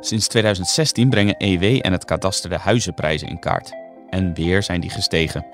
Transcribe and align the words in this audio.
Sinds 0.00 0.28
2016 0.28 1.10
brengen 1.10 1.36
EW 1.36 1.78
en 1.82 1.92
het 1.92 2.04
kadaster 2.04 2.50
de 2.50 2.58
huizenprijzen 2.58 3.28
in 3.28 3.38
kaart. 3.38 3.72
En 4.08 4.34
weer 4.34 4.62
zijn 4.62 4.80
die 4.80 4.90
gestegen. 4.90 5.46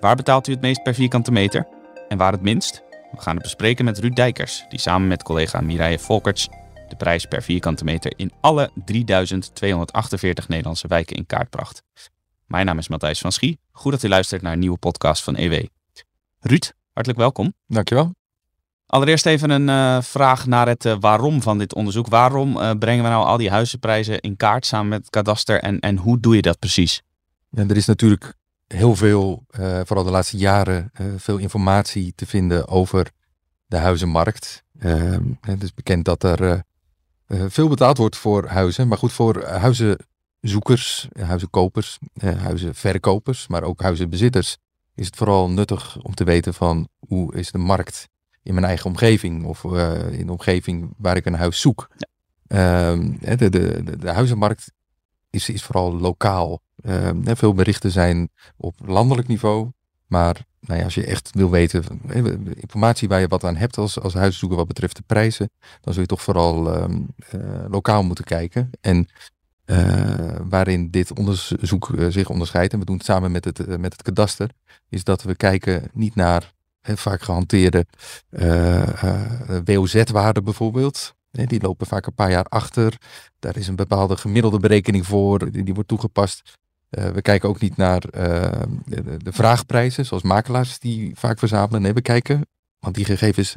Waar 0.00 0.16
betaalt 0.16 0.48
u 0.48 0.52
het 0.52 0.60
meest 0.60 0.82
per 0.82 0.94
vierkante 0.94 1.32
meter? 1.32 1.68
En 2.08 2.18
waar 2.18 2.32
het 2.32 2.42
minst? 2.42 2.82
We 3.10 3.20
gaan 3.20 3.34
het 3.34 3.42
bespreken 3.42 3.84
met 3.84 3.98
Ruud 3.98 4.16
Dijkers, 4.16 4.64
die 4.68 4.80
samen 4.80 5.08
met 5.08 5.22
collega 5.22 5.60
Mireille 5.60 5.98
Volkerts 5.98 6.48
de 6.88 6.96
prijs 6.96 7.24
per 7.24 7.42
vierkante 7.42 7.84
meter 7.84 8.12
in 8.16 8.32
alle 8.40 8.70
3248 8.84 10.48
Nederlandse 10.48 10.88
wijken 10.88 11.16
in 11.16 11.26
kaart 11.26 11.50
bracht. 11.50 11.82
Mijn 12.46 12.66
naam 12.66 12.78
is 12.78 12.88
Matthijs 12.88 13.20
van 13.20 13.32
Schie. 13.32 13.58
Goed 13.72 13.92
dat 13.92 14.02
u 14.02 14.08
luistert 14.08 14.42
naar 14.42 14.52
een 14.52 14.58
nieuwe 14.58 14.78
podcast 14.78 15.22
van 15.22 15.36
EW. 15.36 15.66
Ruud, 16.40 16.72
hartelijk 16.92 17.20
welkom. 17.20 17.54
Dankjewel. 17.66 18.23
Allereerst 18.86 19.26
even 19.26 19.50
een 19.50 19.68
uh, 19.68 20.02
vraag 20.02 20.46
naar 20.46 20.68
het 20.68 20.84
uh, 20.84 20.96
waarom 21.00 21.42
van 21.42 21.58
dit 21.58 21.74
onderzoek. 21.74 22.08
Waarom 22.08 22.56
uh, 22.56 22.70
brengen 22.78 23.04
we 23.04 23.10
nou 23.10 23.24
al 23.24 23.36
die 23.36 23.50
huizenprijzen 23.50 24.20
in 24.20 24.36
kaart 24.36 24.66
samen 24.66 24.88
met 24.88 24.98
het 24.98 25.10
kadaster 25.10 25.60
en, 25.60 25.80
en 25.80 25.96
hoe 25.96 26.20
doe 26.20 26.36
je 26.36 26.42
dat 26.42 26.58
precies? 26.58 27.02
Ja, 27.50 27.62
er 27.62 27.76
is 27.76 27.86
natuurlijk 27.86 28.34
heel 28.66 28.96
veel, 28.96 29.44
vooral 29.84 30.04
de 30.04 30.10
laatste 30.10 30.36
jaren, 30.36 30.90
veel 31.16 31.36
informatie 31.36 32.12
te 32.14 32.26
vinden 32.26 32.68
over 32.68 33.10
de 33.66 33.76
huizenmarkt. 33.76 34.62
Ehm, 34.78 35.22
het 35.40 35.62
is 35.62 35.74
bekend 35.74 36.04
dat 36.04 36.22
er 36.22 36.62
veel 37.28 37.68
betaald 37.68 37.98
wordt 37.98 38.16
voor 38.16 38.46
huizen, 38.46 38.88
maar 38.88 38.98
goed 38.98 39.12
voor 39.12 39.44
huizenzoekers, 39.44 41.08
huizenkopers, 41.18 41.98
huizenverkopers, 42.20 43.46
maar 43.46 43.62
ook 43.62 43.82
huizenbezitters 43.82 44.56
is 44.94 45.06
het 45.06 45.16
vooral 45.16 45.50
nuttig 45.50 46.02
om 46.02 46.14
te 46.14 46.24
weten 46.24 46.54
van 46.54 46.88
hoe 46.98 47.34
is 47.34 47.50
de 47.50 47.58
markt 47.58 48.08
in 48.44 48.54
mijn 48.54 48.66
eigen 48.66 48.86
omgeving 48.86 49.44
of 49.44 49.64
uh, 49.64 50.12
in 50.12 50.26
de 50.26 50.32
omgeving 50.32 50.94
waar 50.96 51.16
ik 51.16 51.26
een 51.26 51.34
huis 51.34 51.60
zoek. 51.60 51.88
Ja. 51.96 52.08
Ehm, 52.46 53.12
de, 53.20 53.36
de, 53.36 53.48
de, 53.48 53.96
de, 53.98 54.10
huizenmarkt 54.10 54.72
is, 55.30 55.48
is 55.48 55.62
vooral 55.62 55.98
lokaal. 55.98 56.62
Um, 56.86 57.36
veel 57.36 57.54
berichten 57.54 57.90
zijn 57.90 58.30
op 58.56 58.74
landelijk 58.84 59.28
niveau, 59.28 59.70
maar 60.06 60.46
nou 60.60 60.78
ja, 60.78 60.84
als 60.84 60.94
je 60.94 61.06
echt 61.06 61.30
wil 61.32 61.50
weten, 61.50 61.84
informatie 62.54 63.08
waar 63.08 63.20
je 63.20 63.28
wat 63.28 63.44
aan 63.44 63.56
hebt 63.56 63.78
als, 63.78 64.00
als 64.00 64.14
huiszoeker 64.14 64.56
wat 64.56 64.66
betreft 64.66 64.96
de 64.96 65.02
prijzen, 65.06 65.50
dan 65.80 65.92
zul 65.92 66.02
je 66.02 66.08
toch 66.08 66.22
vooral 66.22 66.82
um, 66.82 67.06
uh, 67.34 67.64
lokaal 67.68 68.02
moeten 68.02 68.24
kijken. 68.24 68.70
En 68.80 69.08
uh, 69.66 70.36
waarin 70.48 70.90
dit 70.90 71.18
onderzoek 71.18 71.90
zich 72.08 72.28
onderscheidt, 72.28 72.72
en 72.72 72.78
we 72.78 72.84
doen 72.84 72.96
het 72.96 73.04
samen 73.04 73.32
met 73.32 73.44
het, 73.44 73.66
met 73.66 73.92
het 73.92 74.02
kadaster, 74.02 74.50
is 74.88 75.04
dat 75.04 75.22
we 75.22 75.34
kijken 75.34 75.90
niet 75.92 76.14
naar 76.14 76.52
vaak 76.84 77.22
gehanteerde 77.22 77.86
uh, 78.30 79.02
uh, 79.04 79.20
WOZ-waarden 79.64 80.44
bijvoorbeeld. 80.44 81.14
Die 81.30 81.62
lopen 81.62 81.86
vaak 81.86 82.06
een 82.06 82.14
paar 82.14 82.30
jaar 82.30 82.44
achter. 82.44 82.98
Daar 83.38 83.56
is 83.56 83.68
een 83.68 83.76
bepaalde 83.76 84.16
gemiddelde 84.16 84.58
berekening 84.58 85.06
voor, 85.06 85.50
die, 85.50 85.74
wordt 85.74 85.88
toegepast. 85.88 86.58
Uh, 86.90 87.08
we 87.08 87.22
kijken 87.22 87.48
ook 87.48 87.60
niet 87.60 87.76
naar 87.76 88.00
de, 88.00 89.16
de, 89.18 89.32
vraagprijzen, 89.32 90.06
zoals 90.06 90.22
makelaars 90.22 90.78
die 90.78 91.12
vaak 91.14 91.38
verzamelen. 91.38 91.82
Nee, 91.82 91.92
we 91.92 92.02
kijken, 92.02 92.46
want 92.78 92.94
die 92.94 93.04
gegevens 93.04 93.56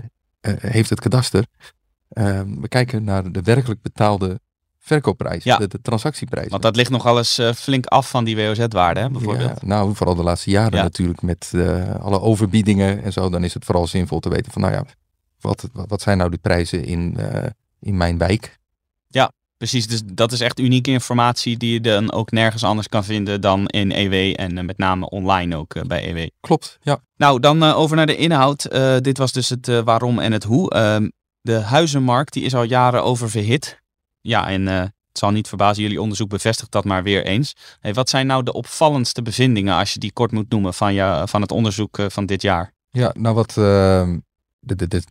heeft 0.59 0.89
het 0.89 0.99
kadaster. 0.99 1.45
we 2.59 2.67
kijken 2.67 3.03
naar 3.03 3.31
de 3.31 3.41
werkelijk 3.41 3.81
betaalde 3.81 4.39
verkoopprijs, 4.87 5.43
ja. 5.43 5.57
de, 5.57 5.67
de, 5.67 5.81
transactieprijs. 5.81 6.49
Want 6.49 6.61
dat 6.61 6.75
ligt 6.75 6.89
nogal 6.89 7.17
eens 7.17 7.39
uh, 7.39 7.53
flink 7.53 7.85
af 7.85 8.09
van 8.09 8.23
die 8.23 8.35
WOZ-waarde, 8.35 9.09
bijvoorbeeld. 9.09 9.59
Ja, 9.61 9.67
nou, 9.67 9.95
vooral 9.95 10.15
de 10.15 10.23
laatste 10.23 10.49
jaren 10.49 10.83
natuurlijk 10.83 11.21
met 11.21 11.51
uh, 11.55 11.95
alle 11.95 12.21
overbiedingen 12.21 13.03
en 13.03 13.13
zo. 13.13 13.29
Dan 13.29 13.43
is 13.43 13.53
het 13.53 13.65
vooral 13.65 13.87
zinvol 13.87 14.19
te 14.19 14.29
weten 14.29 14.51
van, 14.51 14.61
nou 14.61 14.73
ja, 14.73 14.85
wat, 15.39 15.67
wat 15.73 16.01
zijn 16.01 16.17
nou 16.17 16.29
de 16.29 16.37
prijzen 16.37 16.85
in, 16.85 17.17
uh, 17.19 17.43
in 17.79 17.97
mijn 17.97 18.17
wijk? 18.17 18.59
Ja, 19.07 19.31
precies. 19.57 19.87
Dus 19.87 20.01
dat 20.05 20.31
is 20.31 20.41
echt 20.41 20.59
unieke 20.59 20.91
informatie 20.91 21.57
die 21.57 21.73
je 21.73 21.81
dan 21.81 22.11
ook 22.11 22.31
nergens 22.31 22.63
anders 22.63 22.87
kan 22.87 23.03
vinden 23.03 23.41
dan 23.41 23.67
in 23.67 23.91
EW 23.91 24.33
en 24.39 24.65
met 24.65 24.77
name 24.77 25.09
online 25.09 25.57
ook 25.57 25.87
bij 25.87 26.09
EW. 26.09 26.29
Klopt, 26.39 26.77
ja. 26.81 26.99
Nou, 27.17 27.39
dan 27.39 27.63
over 27.63 27.95
naar 27.95 28.05
de 28.05 28.15
inhoud. 28.15 28.61
dit 29.03 29.17
was 29.17 29.31
dus 29.31 29.49
het 29.49 29.67
waarom 29.83 30.19
en 30.19 30.31
het 30.31 30.43
hoe. 30.43 30.69
Ehm, 30.69 31.07
de 31.41 31.59
huizenmarkt 31.59 32.33
die 32.33 32.43
is 32.43 32.55
al 32.55 32.63
jaren 32.63 33.03
oververhit. 33.03 33.81
Ja, 34.27 34.49
en 34.49 34.61
uh, 34.61 34.79
het 34.79 35.17
zal 35.17 35.31
niet 35.31 35.47
verbazen, 35.47 35.83
jullie 35.83 36.01
onderzoek 36.01 36.29
bevestigt 36.29 36.71
dat 36.71 36.85
maar 36.85 37.03
weer 37.03 37.25
eens. 37.25 37.55
Hey, 37.79 37.93
wat 37.93 38.09
zijn 38.09 38.27
nou 38.27 38.43
de 38.43 38.53
opvallendste 38.53 39.21
bevindingen, 39.21 39.75
als 39.75 39.93
je 39.93 39.99
die 39.99 40.11
kort 40.11 40.31
moet 40.31 40.49
noemen, 40.49 40.73
van, 40.73 40.93
je, 40.93 41.23
van 41.25 41.41
het 41.41 41.51
onderzoek 41.51 41.97
uh, 41.97 42.05
van 42.09 42.25
dit 42.25 42.41
jaar? 42.41 42.73
Ja, 42.89 43.13
nou 43.17 43.35
wat... 43.35 43.55
Uh, 43.57 44.09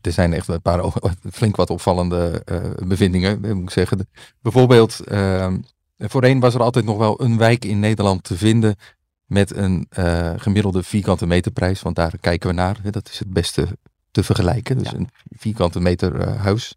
er 0.00 0.12
zijn 0.12 0.32
echt 0.32 0.49
een 0.49 0.62
paar 0.62 0.93
flink 1.32 1.56
wat 1.56 1.71
opvallende 1.71 2.43
bevindingen, 2.87 3.41
moet 3.41 3.62
ik 3.62 3.71
zeggen. 3.71 4.09
Bijvoorbeeld, 4.43 5.00
ehm, 5.00 5.59
voorheen 5.98 6.41
was 6.41 6.54
er 6.54 6.62
altijd 6.62 6.84
nog 6.84 6.98
wel 6.98 7.22
een 7.22 7.38
wijk 7.38 7.65
in 7.65 7.81
Nederland 7.81 8.25
te 8.25 8.37
vinden 8.37 8.77
met 9.25 9.56
een 9.56 9.88
gemiddelde 10.37 10.83
vierkante 10.83 11.27
meterprijs, 11.27 11.83
want 11.83 11.97
daar 11.97 12.19
kijken 12.21 12.48
we 12.48 12.54
naar. 12.54 12.81
Dat 12.91 13.09
is 13.09 13.19
het 13.19 13.33
beste 13.33 13.78
te 14.10 14.22
vergelijken. 14.22 14.78
Dus 14.78 14.93
een 14.93 15.09
vierkante 15.31 15.81
meter 15.81 16.28
huis. 16.28 16.75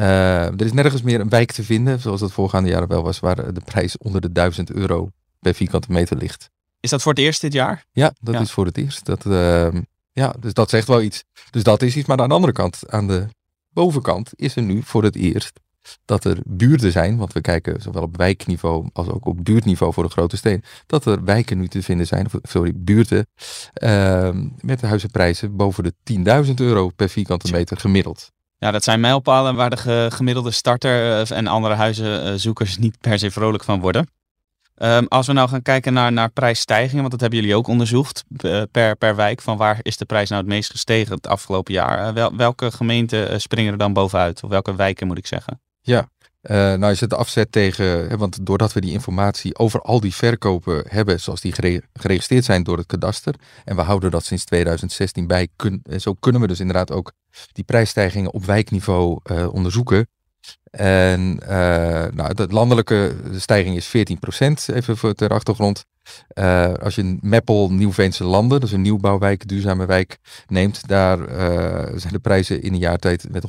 Uh, 0.00 0.44
er 0.44 0.64
is 0.64 0.72
nergens 0.72 1.02
meer 1.02 1.20
een 1.20 1.28
wijk 1.28 1.52
te 1.52 1.62
vinden, 1.62 2.00
zoals 2.00 2.20
dat 2.20 2.32
voorgaande 2.32 2.68
jaren 2.68 2.88
wel 2.88 3.02
was, 3.02 3.20
waar 3.20 3.54
de 3.54 3.60
prijs 3.64 3.98
onder 3.98 4.20
de 4.20 4.32
1000 4.32 4.70
euro 4.70 5.10
per 5.40 5.54
vierkante 5.54 5.92
meter 5.92 6.16
ligt. 6.16 6.50
Is 6.80 6.90
dat 6.90 7.02
voor 7.02 7.12
het 7.12 7.20
eerst 7.20 7.40
dit 7.40 7.52
jaar? 7.52 7.84
Ja, 7.92 8.12
dat 8.20 8.40
is 8.40 8.50
voor 8.50 8.66
het 8.66 8.76
eerst. 8.76 9.06
Dat, 9.06 9.24
uh, 9.24 9.68
ja, 10.12 10.34
dus 10.40 10.52
dat 10.52 10.70
zegt 10.70 10.86
wel 10.86 11.02
iets. 11.02 11.24
Dus 11.50 11.62
dat 11.62 11.82
is 11.82 11.96
iets. 11.96 12.06
Maar 12.06 12.18
aan 12.18 12.28
de 12.28 12.34
andere 12.34 12.52
kant, 12.52 12.82
aan 12.86 13.06
de 13.06 13.26
bovenkant, 13.72 14.30
is 14.34 14.56
er 14.56 14.62
nu 14.62 14.82
voor 14.82 15.02
het 15.02 15.16
eerst 15.16 15.60
dat 16.04 16.24
er 16.24 16.38
buurten 16.44 16.92
zijn, 16.92 17.16
want 17.16 17.32
we 17.32 17.40
kijken 17.40 17.82
zowel 17.82 18.02
op 18.02 18.16
wijkniveau 18.16 18.88
als 18.92 19.08
ook 19.08 19.26
op 19.26 19.44
buurtniveau 19.44 19.92
voor 19.92 20.04
de 20.04 20.10
grote 20.10 20.36
steden, 20.36 20.62
dat 20.86 21.06
er 21.06 21.24
wijken 21.24 21.58
nu 21.58 21.68
te 21.68 21.82
vinden 21.82 22.06
zijn, 22.06 22.26
sorry, 22.42 22.72
buurten, 22.74 23.26
uh, 23.82 24.30
met 24.60 24.80
huizenprijzen 24.80 25.56
boven 25.56 25.84
de 25.84 25.94
10.000 26.46 26.54
euro 26.54 26.88
per 26.88 27.08
vierkante 27.08 27.52
meter 27.52 27.76
gemiddeld. 27.76 28.30
Ja, 28.60 28.70
dat 28.70 28.84
zijn 28.84 29.00
mijlpalen 29.00 29.54
waar 29.54 29.70
de 29.70 30.06
gemiddelde 30.10 30.50
starter 30.50 31.20
eh, 31.20 31.36
en 31.36 31.46
andere 31.46 31.74
huizenzoekers 31.74 32.78
niet 32.78 32.98
per 33.00 33.18
se 33.18 33.30
vrolijk 33.30 33.64
van 33.64 33.80
worden. 33.80 34.08
Um, 34.76 35.06
als 35.08 35.26
we 35.26 35.32
nou 35.32 35.48
gaan 35.48 35.62
kijken 35.62 35.92
naar, 35.92 36.12
naar 36.12 36.30
prijsstijgingen, 36.30 36.98
want 36.98 37.10
dat 37.10 37.20
hebben 37.20 37.38
jullie 37.38 37.54
ook 37.54 37.66
onderzocht 37.66 38.24
eh, 38.36 38.62
per, 38.70 38.96
per 38.96 39.16
wijk, 39.16 39.40
van 39.40 39.56
waar 39.56 39.78
is 39.82 39.96
de 39.96 40.04
prijs 40.04 40.28
nou 40.28 40.40
het 40.40 40.50
meest 40.50 40.70
gestegen 40.70 41.14
het 41.14 41.26
afgelopen 41.26 41.72
jaar? 41.72 42.08
Uh, 42.08 42.14
wel, 42.14 42.36
welke 42.36 42.70
gemeenten 42.70 43.40
springen 43.40 43.72
er 43.72 43.78
dan 43.78 43.92
bovenuit? 43.92 44.42
Of 44.42 44.50
welke 44.50 44.74
wijken 44.74 45.06
moet 45.06 45.18
ik 45.18 45.26
zeggen? 45.26 45.60
Ja, 45.80 46.08
uh, 46.42 46.56
nou, 46.56 46.92
je 46.92 46.96
het 46.98 47.14
afzet 47.14 47.52
tegen, 47.52 48.08
hè, 48.08 48.16
want 48.16 48.46
doordat 48.46 48.72
we 48.72 48.80
die 48.80 48.92
informatie 48.92 49.58
over 49.58 49.80
al 49.80 50.00
die 50.00 50.14
verkopen 50.14 50.84
hebben, 50.88 51.20
zoals 51.20 51.40
die 51.40 51.82
geregistreerd 51.92 52.44
zijn 52.44 52.62
door 52.62 52.76
het 52.76 52.86
kadaster, 52.86 53.34
en 53.64 53.76
we 53.76 53.82
houden 53.82 54.10
dat 54.10 54.24
sinds 54.24 54.44
2016 54.44 55.26
bij, 55.26 55.48
kun, 55.56 55.82
zo 55.96 56.14
kunnen 56.14 56.40
we 56.40 56.46
dus 56.46 56.60
inderdaad 56.60 56.92
ook 56.92 57.12
die 57.52 57.64
prijsstijgingen 57.64 58.32
op 58.32 58.44
wijkniveau 58.44 59.20
uh, 59.24 59.52
onderzoeken. 59.52 60.08
En 60.70 61.34
nou, 62.14 62.34
de 62.34 62.46
landelijke 62.48 63.14
stijging 63.32 63.76
is 63.76 63.88
14%, 63.88 64.74
even 64.74 64.96
voor 64.96 65.14
ter 65.14 65.30
achtergrond. 65.30 65.84
Uh, 66.34 66.72
als 66.74 66.94
je 66.94 67.18
Meppel, 67.20 67.72
Nieuw-Veense 67.72 68.24
Landen, 68.24 68.60
dat 68.60 68.68
is 68.68 68.74
een 68.74 68.82
nieuwbouwwijk, 68.82 69.48
duurzame 69.48 69.86
wijk, 69.86 70.18
neemt, 70.46 70.88
daar 70.88 71.18
uh, 71.18 71.98
zijn 71.98 72.12
de 72.12 72.18
prijzen 72.18 72.62
in 72.62 72.72
een 72.72 72.78
jaar 72.78 72.98
tijd 72.98 73.30
met 73.30 73.44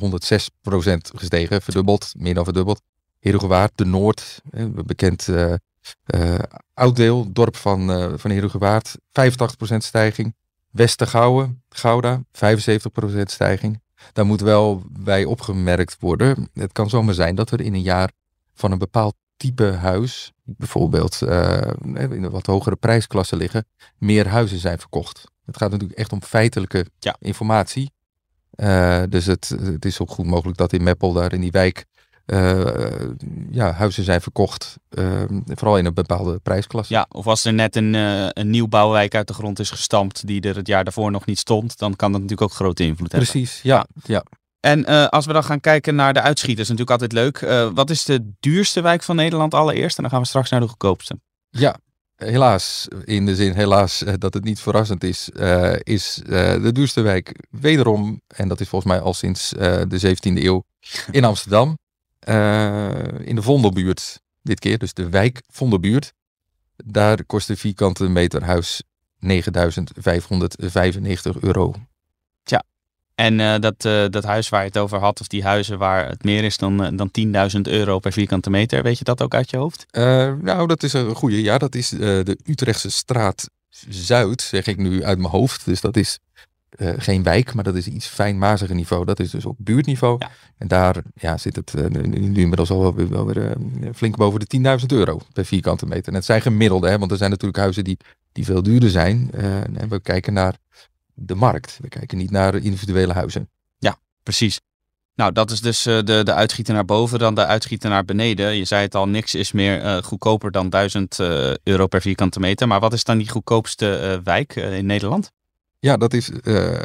gestegen, 1.16 1.62
verdubbeld, 1.62 2.12
meer 2.16 2.34
dan 2.34 2.44
verdubbeld. 2.44 2.80
Herugewaard, 3.20 3.72
de 3.74 3.84
Noord, 3.84 4.40
bekend 4.84 5.28
uh, 5.28 5.54
ouddeel, 6.74 7.32
dorp 7.32 7.56
van, 7.56 8.12
van 8.18 8.30
Herugewaard, 8.30 8.96
85% 8.96 9.00
stijging. 9.76 10.34
Westergouwen, 10.70 11.62
Gouda, 11.68 12.20
75% 12.20 13.22
stijging. 13.22 13.82
Daar 14.12 14.26
moet 14.26 14.40
wel 14.40 14.82
bij 15.00 15.24
opgemerkt 15.24 15.96
worden. 16.00 16.50
Het 16.54 16.72
kan 16.72 16.88
zomaar 16.88 17.14
zijn 17.14 17.34
dat 17.34 17.50
er 17.50 17.60
in 17.60 17.74
een 17.74 17.82
jaar 17.82 18.10
van 18.54 18.72
een 18.72 18.78
bepaald 18.78 19.14
type 19.42 19.64
huis, 19.64 20.32
bijvoorbeeld 20.42 21.20
uh, 21.22 21.60
in 21.82 22.24
een 22.24 22.30
wat 22.30 22.46
hogere 22.46 22.76
prijsklasse 22.76 23.36
liggen, 23.36 23.66
meer 23.98 24.28
huizen 24.28 24.58
zijn 24.58 24.78
verkocht. 24.78 25.24
Het 25.44 25.56
gaat 25.56 25.70
natuurlijk 25.70 25.98
echt 25.98 26.12
om 26.12 26.22
feitelijke 26.22 26.86
ja. 26.98 27.16
informatie. 27.18 27.90
Uh, 28.56 29.02
dus 29.08 29.26
het, 29.26 29.48
het 29.62 29.84
is 29.84 30.00
ook 30.00 30.10
goed 30.10 30.26
mogelijk 30.26 30.58
dat 30.58 30.72
in 30.72 30.82
Meppel, 30.82 31.12
daar 31.12 31.32
in 31.32 31.40
die 31.40 31.50
wijk, 31.50 31.84
uh, 32.26 33.10
ja, 33.50 33.72
huizen 33.72 34.04
zijn 34.04 34.20
verkocht. 34.20 34.76
vooral 35.46 35.78
in 35.78 35.86
een 35.86 35.94
bepaalde 35.94 36.38
prijsklasse. 36.38 36.92
Ja, 36.92 37.06
of 37.08 37.26
als 37.26 37.44
er 37.44 37.52
net 37.52 37.76
een, 37.76 37.94
een 38.38 38.50
nieuw 38.50 38.68
bouwwijk 38.68 39.14
uit 39.14 39.28
de 39.28 39.34
grond 39.34 39.58
is 39.58 39.70
gestampt 39.70 40.26
die 40.26 40.40
er 40.40 40.56
het 40.56 40.66
jaar 40.66 40.84
daarvoor 40.84 41.10
nog 41.10 41.26
niet 41.26 41.38
stond, 41.38 41.78
dan 41.78 41.96
kan 41.96 42.12
dat 42.12 42.20
natuurlijk 42.20 42.50
ook 42.50 42.56
grote 42.56 42.84
invloed 42.84 43.12
hebben. 43.12 43.30
Precies, 43.30 43.62
ja. 43.62 43.86
ja. 44.04 44.24
En 44.62 44.90
uh, 44.90 45.06
als 45.06 45.26
we 45.26 45.32
dan 45.32 45.44
gaan 45.44 45.60
kijken 45.60 45.94
naar 45.94 46.14
de 46.14 46.20
uitschieters, 46.20 46.68
natuurlijk 46.68 47.00
altijd 47.00 47.12
leuk. 47.12 47.40
Uh, 47.40 47.70
wat 47.74 47.90
is 47.90 48.04
de 48.04 48.32
duurste 48.40 48.80
wijk 48.80 49.02
van 49.02 49.16
Nederland 49.16 49.54
allereerst? 49.54 49.96
En 49.96 50.02
dan 50.02 50.12
gaan 50.12 50.20
we 50.20 50.26
straks 50.26 50.50
naar 50.50 50.60
de 50.60 50.68
goedkoopste. 50.68 51.20
Ja, 51.50 51.76
helaas, 52.16 52.88
in 53.04 53.26
de 53.26 53.34
zin 53.34 53.52
helaas 53.52 54.02
uh, 54.02 54.12
dat 54.18 54.34
het 54.34 54.44
niet 54.44 54.60
verrassend 54.60 55.04
is, 55.04 55.28
is 55.82 56.20
de 56.24 56.70
duurste 56.72 57.00
wijk 57.00 57.34
wederom, 57.50 58.20
en 58.26 58.48
dat 58.48 58.60
is 58.60 58.68
volgens 58.68 58.92
mij 58.92 59.00
al 59.00 59.14
sinds 59.14 59.48
de 59.88 60.16
17e 60.16 60.42
eeuw, 60.42 60.64
in 61.10 61.24
Amsterdam. 61.24 61.78
in 63.24 63.34
de 63.34 63.42
Vondelbuurt 63.42 64.20
dit 64.42 64.58
keer, 64.58 64.78
dus 64.78 64.94
de 64.94 65.08
wijk 65.08 65.42
Vondelbuurt. 65.46 66.12
Daar 66.84 67.24
kost 67.24 67.46
de 67.46 67.56
vierkante 67.56 68.08
meter 68.08 68.44
huis 68.44 68.82
9.595 69.26 69.30
euro. 71.40 71.74
En 73.14 73.38
uh, 73.38 73.54
dat, 73.58 73.84
uh, 73.84 74.04
dat 74.10 74.24
huis 74.24 74.48
waar 74.48 74.60
je 74.60 74.66
het 74.66 74.78
over 74.78 74.98
had, 74.98 75.20
of 75.20 75.26
die 75.26 75.42
huizen 75.42 75.78
waar 75.78 76.08
het 76.08 76.24
meer 76.24 76.44
is 76.44 76.56
dan, 76.56 76.84
uh, 76.84 76.88
dan 76.96 77.10
10.000 77.56 77.60
euro 77.62 77.98
per 77.98 78.12
vierkante 78.12 78.50
meter, 78.50 78.82
weet 78.82 78.98
je 78.98 79.04
dat 79.04 79.22
ook 79.22 79.34
uit 79.34 79.50
je 79.50 79.56
hoofd? 79.56 79.86
nou, 80.42 80.66
dat 80.66 80.82
is 80.82 80.92
een 80.92 81.14
goede. 81.14 81.42
Ja, 81.42 81.58
dat 81.58 81.74
is 81.74 81.88
de 81.88 82.38
Utrechtse 82.44 82.90
straat 82.90 83.50
Zuid, 83.88 84.40
zeg 84.40 84.66
ik 84.66 84.76
nu 84.76 85.04
uit 85.04 85.18
mijn 85.18 85.30
hoofd. 85.30 85.64
Dus 85.64 85.80
dat 85.80 85.96
is 85.96 86.18
geen 86.96 87.22
wijk, 87.22 87.54
maar 87.54 87.64
dat 87.64 87.74
is 87.74 87.86
iets 87.86 88.06
fijnmaziger 88.06 88.74
niveau. 88.74 89.04
Dat 89.04 89.20
is 89.20 89.30
dus 89.30 89.44
op 89.44 89.56
buurtniveau. 89.58 90.16
Ja. 90.18 90.30
En 90.58 90.68
daar 90.68 91.02
ja, 91.14 91.38
zit 91.38 91.56
het 91.56 91.74
nu 92.04 92.40
inmiddels 92.40 92.70
al 92.70 92.80
wel 92.80 92.94
weer, 92.94 93.08
wel 93.08 93.26
weer 93.26 93.56
flink 93.94 94.16
boven 94.16 94.40
de 94.40 94.78
10.000 94.80 94.86
euro 94.86 95.20
per 95.32 95.44
vierkante 95.44 95.86
meter. 95.86 96.08
En 96.08 96.14
het 96.14 96.24
zijn 96.24 96.42
gemiddelde, 96.42 96.88
hè, 96.88 96.98
want 96.98 97.10
er 97.10 97.16
zijn 97.16 97.30
natuurlijk 97.30 97.58
huizen 97.58 97.84
die, 97.84 97.96
die 98.32 98.44
veel 98.44 98.62
duurder 98.62 98.90
zijn. 98.90 99.30
en 99.32 99.88
we 99.88 100.00
kijken 100.00 100.32
naar 100.32 100.56
de 101.14 101.34
markt. 101.34 101.78
We 101.80 101.88
kijken 101.88 102.18
niet 102.18 102.30
naar 102.30 102.54
individuele 102.54 103.12
huizen. 103.12 103.48
Ja, 103.78 103.98
precies. 104.22 104.60
Nou, 105.14 105.32
dat 105.32 105.50
is 105.50 105.60
dus 105.60 105.86
uh, 105.86 105.98
de, 106.02 106.22
de 106.24 106.34
uitschieter 106.34 106.74
naar 106.74 106.84
boven 106.84 107.18
dan 107.18 107.34
de 107.34 107.46
uitschieter 107.46 107.90
naar 107.90 108.04
beneden. 108.04 108.56
Je 108.56 108.64
zei 108.64 108.82
het 108.82 108.94
al, 108.94 109.08
niks 109.08 109.34
is 109.34 109.52
meer 109.52 109.84
uh, 109.84 109.96
goedkoper 109.96 110.50
dan 110.50 110.70
1000 110.70 111.18
uh, 111.18 111.50
eh, 111.50 111.56
euro 111.62 111.86
per 111.86 112.00
vierkante 112.00 112.40
meter. 112.40 112.68
Maar 112.68 112.80
wat 112.80 112.92
is 112.92 113.04
dan 113.04 113.18
die 113.18 113.28
goedkoopste 113.28 114.20
wijk 114.24 114.56
in 114.56 114.86
Nederland? 114.86 115.30
Ja, 115.78 115.96
dat 115.96 116.12
is, 116.12 116.30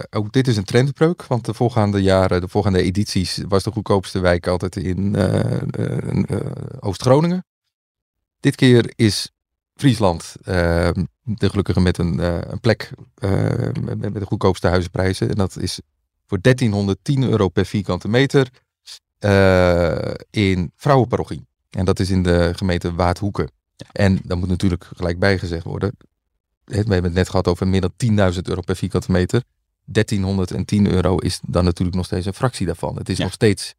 ook 0.09 0.33
dit 0.33 0.47
is 0.47 0.57
een 0.57 0.63
trendbreuk. 0.63 1.25
Want 1.25 1.45
de 1.45 1.53
voorgaande 1.53 2.01
jaren, 2.01 2.41
de 2.41 2.47
voorgaande 2.47 2.81
edities, 2.81 3.41
was 3.47 3.63
de 3.63 3.71
goedkoopste 3.71 4.19
wijk 4.19 4.47
altijd 4.47 4.75
in 4.75 5.15
Oost-Groningen. 6.79 7.45
Dit 8.39 8.55
keer 8.55 8.93
is 8.95 9.31
Friesland, 9.77 10.35
ehm, 10.43 11.05
de 11.23 11.49
gelukkige 11.49 11.79
met 11.79 11.97
een, 11.97 12.19
uh, 12.19 12.37
een 12.41 12.59
plek 12.59 12.91
uh, 13.19 13.31
met, 13.81 13.99
met, 13.99 14.13
de 14.13 14.25
goedkoopste 14.25 14.67
huizenprijzen. 14.67 15.29
En 15.29 15.35
dat 15.35 15.57
is 15.57 15.79
voor 16.25 16.41
1310 16.41 17.23
euro 17.23 17.49
per 17.49 17.65
vierkante 17.65 18.07
meter 18.07 18.49
uh, 19.19 20.13
in 20.29 20.71
Vrouwenparochie. 20.75 21.45
En 21.69 21.85
dat 21.85 21.99
is 21.99 22.09
in 22.09 22.23
de 22.23 22.51
gemeente 22.55 22.93
Waardhoeken. 22.93 23.51
En 23.91 24.19
dan 24.23 24.39
moet 24.39 24.49
natuurlijk 24.49 24.89
gelijk 24.95 25.19
bijgezegd 25.19 25.63
worden. 25.63 25.97
We 26.63 26.75
hebben 26.75 27.03
het 27.03 27.13
net 27.13 27.29
gehad 27.29 27.47
over 27.47 27.67
meer 27.67 27.81
dan 27.81 28.33
10.000 28.33 28.41
euro 28.43 28.61
per 28.61 28.75
vierkante 28.75 29.11
meter. 29.11 29.43
1310 29.85 30.87
euro 30.87 31.17
is 31.17 31.39
dan 31.43 31.63
natuurlijk 31.63 31.97
nog 31.97 32.05
steeds 32.05 32.25
een 32.25 32.33
fractie 32.33 32.65
daarvan. 32.65 32.95
Het 32.95 33.09
is 33.09 33.17
nog 33.17 33.33
steeds 33.33 33.73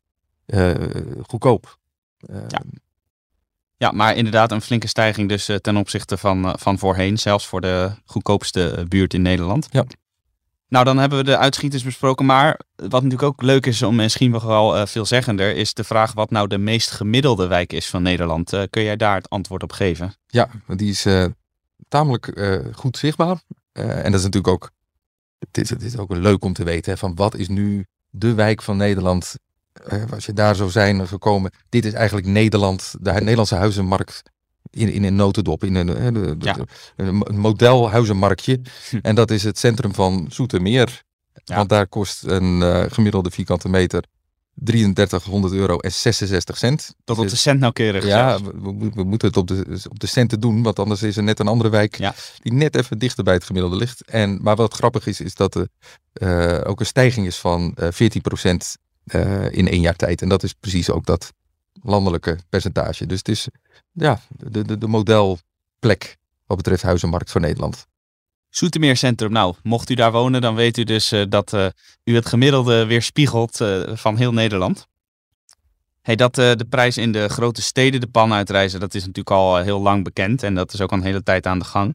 goedkoop. 1.26 1.78
Ja. 2.18 2.62
Ja, 3.78 3.90
maar 3.90 4.16
inderdaad 4.16 4.52
een 4.52 4.62
flinke 4.62 4.86
stijging 4.86 5.28
dus 5.28 5.48
eh, 5.48 5.56
ten 5.56 5.76
opzichte 5.76 6.16
van, 6.16 6.44
eh, 6.44 6.52
van 6.56 6.78
voorheen. 6.78 7.18
Zelfs 7.18 7.46
voor 7.46 7.60
de 7.60 7.90
goedkoopste 8.04 8.70
eh, 8.70 8.84
buurt 8.84 9.14
in 9.14 9.22
Nederland. 9.22 9.68
Ja. 9.70 9.84
Nou, 10.68 10.84
dan 10.84 10.98
hebben 10.98 11.18
we 11.18 11.24
de 11.24 11.36
uitschieters 11.36 11.82
besproken. 11.82 12.26
Maar 12.26 12.60
wat 12.76 13.02
natuurlijk 13.02 13.22
ook 13.22 13.42
leuk 13.42 13.66
is, 13.66 13.82
om 13.82 13.94
misschien 13.94 14.40
wel 14.40 14.76
uh, 14.76 14.86
veelzeggender, 14.86 15.56
is 15.56 15.74
de 15.74 15.84
vraag 15.84 16.12
wat 16.12 16.30
nou 16.30 16.48
de 16.48 16.58
meest 16.58 16.90
gemiddelde 16.90 17.46
wijk 17.46 17.72
is 17.72 17.86
van 17.86 18.02
Nederland. 18.02 18.66
kun 18.70 18.82
jij 18.82 18.96
daar 18.96 19.14
het 19.14 19.30
antwoord 19.30 19.62
op 19.62 19.72
geven? 19.72 20.14
Ja, 20.26 20.48
die 20.66 20.90
is 20.90 21.06
tamelijk 21.88 22.40
goed 22.74 22.96
zichtbaar. 22.96 23.40
en 23.72 24.02
dat 24.02 24.20
is 24.20 24.24
natuurlijk 24.24 24.48
ook, 24.48 24.70
het 25.38 25.58
is, 25.58 25.70
het 25.70 25.82
is 25.82 25.96
ook 25.96 26.16
leuk 26.16 26.44
om 26.44 26.52
te 26.52 26.64
weten, 26.64 26.92
hè, 26.92 26.98
van 26.98 27.14
wat 27.14 27.34
is 27.34 27.48
nu 27.48 27.86
de 28.10 28.34
wijk 28.34 28.62
van 28.62 28.76
Nederland 28.76 29.34
als 30.12 30.26
je 30.26 30.32
daar 30.32 30.54
zou 30.54 30.70
zijn 30.70 31.08
gekomen, 31.08 31.52
dit 31.68 31.84
is 31.84 31.92
eigenlijk 31.92 32.26
Nederland, 32.26 32.94
de 33.00 33.12
Nederlandse 33.12 33.54
huizenmarkt 33.54 34.22
in, 34.70 34.92
in 34.92 35.04
een 35.04 35.16
notendop, 35.16 35.64
in 35.64 35.74
een, 35.74 35.86
de, 36.14 36.36
ja. 36.38 36.56
een 36.96 37.24
modelhuizenmarktje. 37.28 38.60
Hm. 38.90 38.98
En 39.02 39.14
dat 39.14 39.30
is 39.30 39.42
het 39.42 39.58
centrum 39.58 39.94
van 39.94 40.26
Zoetermeer. 40.30 41.02
Ja. 41.44 41.56
Want 41.56 41.68
daar 41.68 41.86
kost 41.86 42.24
een 42.24 42.60
uh, 42.60 42.84
gemiddelde 42.88 43.30
vierkante 43.30 43.68
meter 43.68 44.04
3300 44.54 45.52
euro 45.52 45.78
en 45.78 45.92
66 45.92 46.56
cent. 46.58 46.94
Tot 47.04 47.18
op 47.18 47.24
de 47.24 47.30
dus 47.30 47.42
cent 47.42 47.60
nauwkeurig. 47.60 48.04
Ja, 48.06 48.42
we, 48.42 48.90
we, 48.94 49.04
moeten 49.04 49.28
het 49.28 49.36
op 49.36 49.46
de, 49.46 49.84
op 49.90 49.98
de 49.98 50.06
centen 50.06 50.40
doen, 50.40 50.62
want 50.62 50.78
anders 50.78 51.02
is 51.02 51.16
er 51.16 51.22
net 51.22 51.38
een 51.38 51.48
andere 51.48 51.70
wijk 51.70 51.98
ja. 51.98 52.14
die 52.38 52.52
net 52.52 52.76
even 52.76 52.98
dichter 52.98 53.24
bij 53.24 53.34
het 53.34 53.44
gemiddelde 53.44 53.76
ligt. 53.76 54.04
En, 54.04 54.38
maar 54.42 54.56
wat 54.56 54.74
grappig 54.74 55.06
is, 55.06 55.20
is 55.20 55.34
dat 55.34 55.54
er 55.54 55.68
uh, 56.22 56.60
ook 56.64 56.80
een 56.80 56.86
stijging 56.86 57.26
is 57.26 57.36
van 57.36 57.74
uh, 57.78 57.88
14 57.90 58.22
uh, 59.14 59.52
in 59.52 59.68
één 59.68 59.80
jaar 59.80 59.96
tijd. 59.96 60.22
En 60.22 60.28
dat 60.28 60.42
is 60.42 60.52
precies 60.52 60.90
ook 60.90 61.06
dat 61.06 61.32
landelijke 61.82 62.38
percentage. 62.48 63.06
Dus 63.06 63.18
het 63.18 63.28
is 63.28 63.48
ja, 63.92 64.20
de, 64.28 64.62
de, 64.62 64.78
de 64.78 64.86
modelplek 64.86 66.16
wat 66.46 66.56
betreft 66.56 66.82
huizenmarkt 66.82 67.30
voor 67.30 67.40
Nederland. 67.40 67.86
Zoetermeer 68.48 68.96
Centrum. 68.96 69.32
Nou, 69.32 69.54
mocht 69.62 69.90
u 69.90 69.94
daar 69.94 70.12
wonen, 70.12 70.40
dan 70.40 70.54
weet 70.54 70.76
u 70.78 70.84
dus 70.84 71.12
uh, 71.12 71.24
dat 71.28 71.52
uh, 71.52 71.66
u 72.04 72.14
het 72.14 72.26
gemiddelde 72.26 72.86
weerspiegelt 72.86 73.60
uh, 73.60 73.96
van 73.96 74.16
heel 74.16 74.32
Nederland. 74.32 74.86
Hey, 76.02 76.16
dat 76.16 76.34
de 76.34 76.66
prijs 76.68 76.96
in 76.96 77.12
de 77.12 77.28
grote 77.28 77.62
steden 77.62 78.00
de 78.00 78.06
pan 78.06 78.32
uitreizen, 78.32 78.80
dat 78.80 78.94
is 78.94 79.00
natuurlijk 79.00 79.30
al 79.30 79.56
heel 79.56 79.80
lang 79.80 80.04
bekend. 80.04 80.42
En 80.42 80.54
dat 80.54 80.72
is 80.72 80.80
ook 80.80 80.90
al 80.90 80.98
een 80.98 81.04
hele 81.04 81.22
tijd 81.22 81.46
aan 81.46 81.58
de 81.58 81.64
gang. 81.64 81.94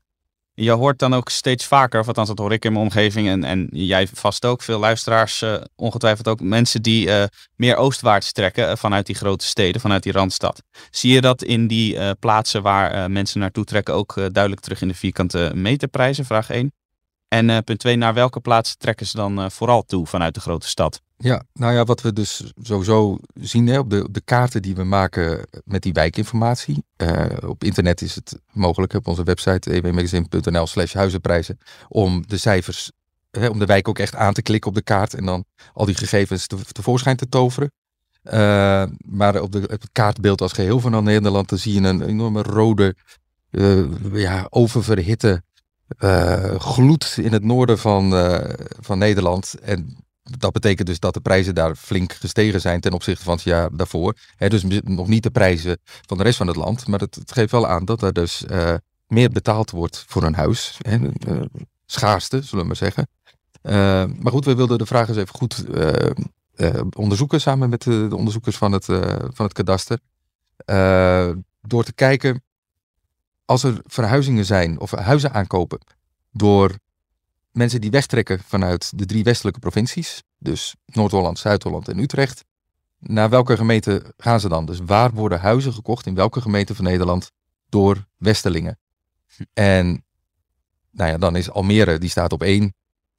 Je 0.55 0.71
hoort 0.71 0.99
dan 0.99 1.13
ook 1.13 1.29
steeds 1.29 1.65
vaker, 1.65 1.99
of 1.99 2.07
althans 2.07 2.27
dat 2.27 2.37
hoor 2.37 2.51
ik 2.51 2.65
in 2.65 2.71
mijn 2.71 2.83
omgeving 2.83 3.27
en, 3.27 3.43
en 3.43 3.67
jij 3.71 4.07
vast 4.07 4.45
ook, 4.45 4.61
veel 4.61 4.79
luisteraars, 4.79 5.41
uh, 5.41 5.61
ongetwijfeld 5.75 6.27
ook 6.27 6.39
mensen 6.39 6.81
die 6.81 7.07
uh, 7.07 7.23
meer 7.55 7.75
oostwaarts 7.75 8.31
trekken 8.31 8.69
uh, 8.69 8.75
vanuit 8.75 9.05
die 9.05 9.15
grote 9.15 9.45
steden, 9.45 9.81
vanuit 9.81 10.03
die 10.03 10.11
randstad. 10.11 10.63
Zie 10.91 11.13
je 11.13 11.21
dat 11.21 11.43
in 11.43 11.67
die 11.67 12.15
plaatsen 12.15 12.61
waar 12.61 13.11
mensen 13.11 13.39
naartoe 13.39 13.63
trekken 13.63 13.93
ook 13.93 14.13
duidelijk 14.15 14.61
terug 14.61 14.81
in 14.81 14.87
de 14.87 14.93
vierkante 14.93 15.51
meterprijzen? 15.55 16.25
Vraag 16.25 16.49
1. 16.49 16.82
En 17.33 17.63
punt 17.63 17.79
2, 17.79 17.95
naar 17.95 18.13
welke 18.13 18.39
plaatsen 18.39 18.77
trekken 18.77 19.05
ze 19.05 19.17
dan 19.17 19.51
vooral 19.51 19.83
toe 19.83 20.07
vanuit 20.07 20.33
de 20.33 20.39
grote 20.39 20.67
stad? 20.67 21.01
Ja, 21.17 21.43
nou 21.53 21.73
ja, 21.73 21.83
wat 21.83 22.01
we 22.01 22.13
dus 22.13 22.43
sowieso 22.61 23.17
zien 23.33 23.67
hè, 23.67 23.79
op, 23.79 23.89
de, 23.89 24.07
de 24.11 24.21
kaarten 24.21 24.61
die 24.61 24.75
we 24.75 24.83
maken 24.83 25.47
met 25.65 25.81
die 25.81 25.93
wijkinformatie. 25.93 26.83
Uh, 26.97 27.25
op 27.45 27.63
internet 27.63 28.01
is 28.01 28.15
het 28.15 28.39
mogelijk 28.51 28.93
op 28.93 29.07
onze 29.07 29.23
website 29.23 29.71
ewmagazine.nl 29.71 30.67
slash 30.67 30.93
huizenprijzen 30.93 31.57
om 31.87 32.23
de 32.27 32.37
cijfers, 32.37 32.91
hè, 33.31 33.47
om 33.47 33.59
de 33.59 33.65
wijk 33.65 33.87
ook 33.87 33.99
echt 33.99 34.15
aan 34.15 34.33
te 34.33 34.41
klikken 34.41 34.69
op 34.69 34.75
de 34.75 34.83
kaart 34.83 35.13
en 35.13 35.25
dan 35.25 35.45
al 35.73 35.85
die 35.85 35.95
gegevens 35.95 36.47
te, 36.47 36.57
tevoorschijn 36.71 37.15
te 37.15 37.29
toveren. 37.29 37.71
Uh, 38.23 38.83
maar 38.97 39.41
op, 39.41 39.51
de, 39.51 39.61
op 39.61 39.81
het 39.81 39.89
kaartbeeld 39.91 40.41
als 40.41 40.53
geheel 40.53 40.79
van 40.79 41.03
Nederland, 41.03 41.49
dan 41.49 41.57
zie 41.57 41.81
je 41.81 41.87
een 41.87 42.01
enorme 42.01 42.41
rode, 42.41 42.95
uh, 43.51 43.85
ja, 44.13 44.47
oververhitte 44.49 45.43
gloed 46.57 47.17
in 47.17 47.33
het 47.33 47.43
noorden 47.43 47.79
van, 47.79 48.13
van 48.79 48.97
Nederland. 48.97 49.53
En 49.61 50.03
dat 50.23 50.51
betekent 50.51 50.87
dus 50.87 50.99
dat 50.99 51.13
de 51.13 51.21
prijzen 51.21 51.55
daar 51.55 51.75
flink 51.75 52.13
gestegen 52.13 52.61
zijn 52.61 52.81
ten 52.81 52.93
opzichte 52.93 53.23
van 53.23 53.33
het 53.33 53.43
jaar 53.43 53.69
daarvoor. 53.75 54.15
dus 54.37 54.63
nog 54.83 55.07
niet 55.07 55.23
de 55.23 55.31
prijzen 55.31 55.77
van 56.07 56.17
de 56.17 56.23
rest 56.23 56.37
van 56.37 56.47
het 56.47 56.55
land, 56.55 56.87
maar 56.87 56.99
het, 56.99 57.15
het 57.15 57.31
geeft 57.31 57.51
wel 57.51 57.67
aan 57.67 57.85
dat 57.85 58.01
er 58.01 58.13
dus 58.13 58.43
uh, 58.51 58.73
meer 59.07 59.29
betaald 59.29 59.71
wordt 59.71 60.05
voor 60.07 60.23
een 60.23 60.35
huis. 60.35 60.77
Schaarste, 61.85 62.41
zullen 62.41 62.61
we 62.61 62.67
maar 62.67 62.75
zeggen. 62.75 63.07
Maar 64.21 64.31
goed, 64.31 64.45
we 64.45 64.55
wilden 64.55 64.77
de 64.77 64.85
vraag 64.85 65.07
eens 65.07 65.17
even 65.17 65.35
goed 65.35 65.65
onderzoeken 66.95 67.41
samen 67.41 67.69
met 67.69 67.81
de, 67.81 68.07
de, 68.07 68.15
onderzoekers 68.15 68.57
van 68.57 68.71
het, 68.71 68.85
van 69.33 69.45
het 69.45 69.53
kadaster. 69.53 69.99
door 71.61 71.83
te 71.83 71.93
kijken, 71.95 72.43
als 73.45 73.63
er 73.63 73.81
verhuizingen 73.85 74.45
zijn 74.45 74.79
of 74.79 74.91
huizen 74.91 75.33
aankopen 75.33 75.79
door 76.31 76.77
mensen 77.51 77.81
die 77.81 77.91
wegtrekken 77.91 78.39
vanuit 78.39 78.97
de 78.97 79.05
drie 79.05 79.23
westelijke 79.23 79.59
provincies, 79.59 80.23
dus 80.37 80.75
Noord-Holland, 80.85 81.39
Zuid-Holland 81.39 81.87
en 81.87 81.99
Utrecht, 81.99 82.43
naar 82.99 83.29
welke 83.29 83.57
gemeente 83.57 84.13
gaan 84.17 84.39
ze 84.39 84.49
dan? 84.49 84.65
Dus 84.65 84.79
waar 84.79 85.11
worden 85.11 85.39
huizen 85.39 85.73
gekocht 85.73 86.05
in 86.05 86.15
welke 86.15 86.41
gemeente 86.41 86.75
van 86.75 86.85
Nederland 86.85 87.31
door 87.69 88.07
Westelingen? 88.17 88.79
En 89.53 90.05
nou 90.91 91.11
ja, 91.11 91.17
dan 91.17 91.35
is 91.35 91.49
Almere, 91.49 91.97
die 91.97 92.09
staat 92.09 92.31
op 92.31 92.43
één. 92.43 92.73